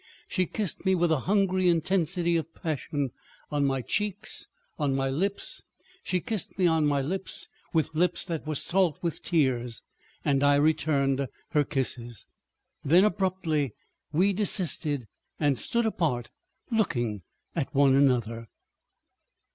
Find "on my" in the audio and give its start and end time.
3.51-3.83, 4.79-5.11, 6.65-7.03